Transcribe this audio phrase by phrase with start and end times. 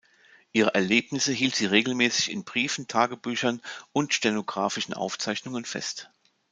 [0.51, 3.61] Ihre Erlebnisse hielt sie regelmäßig in Briefen, Tagebüchern
[3.93, 6.09] und stenografischen Aufzeichnungen fest.